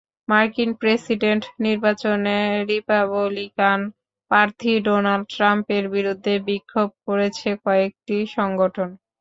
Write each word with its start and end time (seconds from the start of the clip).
মার্কিন 0.27 0.71
প্রেসিডেন্ট 0.81 1.43
নির্বাচনে 1.65 2.37
রিপাবলিকান 2.69 3.79
প্রার্থী 4.31 4.71
ডোনাল্ড 4.85 5.25
ট্রাম্পের 5.33 5.83
বিরুদ্ধে 5.95 6.33
বিক্ষোভ 6.47 6.89
করেছে 7.07 7.49
কয়েকটি 7.65 8.17
সংগঠন। 8.35 8.89